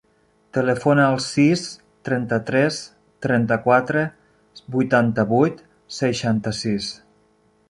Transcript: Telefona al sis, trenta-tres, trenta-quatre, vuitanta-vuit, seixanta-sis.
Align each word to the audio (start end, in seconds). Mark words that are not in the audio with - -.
Telefona 0.57 1.03
al 1.09 1.17
sis, 1.25 1.65
trenta-tres, 2.09 2.79
trenta-quatre, 3.27 4.07
vuitanta-vuit, 4.79 5.65
seixanta-sis. 6.03 6.95